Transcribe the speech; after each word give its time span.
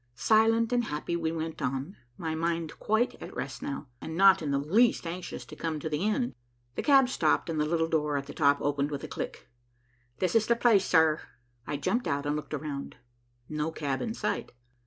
Silent 0.15 0.73
and 0.73 0.85
happy 0.85 1.15
we 1.15 1.31
went 1.31 1.61
on, 1.61 1.95
my 2.17 2.33
mind 2.33 2.73
quite 2.79 3.13
at 3.21 3.35
rest 3.35 3.61
now, 3.61 3.87
and 4.01 4.17
not 4.17 4.41
in 4.41 4.49
the 4.49 4.57
least 4.57 5.05
anxious 5.05 5.45
to 5.45 5.55
come 5.55 5.79
to 5.79 5.89
the 5.89 6.03
end. 6.07 6.33
The 6.73 6.81
cab 6.81 7.07
stopped 7.07 7.51
and 7.51 7.61
the 7.61 7.67
little 7.67 7.87
door 7.87 8.17
at 8.17 8.25
the 8.25 8.33
top 8.33 8.59
opened 8.61 8.89
with 8.89 9.03
a 9.03 9.07
click. 9.07 9.47
"This 10.17 10.33
is 10.33 10.47
the 10.47 10.55
place, 10.55 10.85
sir." 10.85 11.21
I 11.67 11.77
jumped 11.77 12.07
out 12.07 12.25
and 12.25 12.35
looked 12.35 12.55
around. 12.55 12.95
No 13.47 13.71
cab 13.71 14.01
in 14.01 14.15
sight. 14.15 14.51